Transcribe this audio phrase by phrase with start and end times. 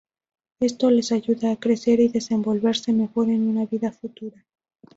[0.59, 4.43] Esto les ayuda a crecer y desenvolverse mejor en una vida futura.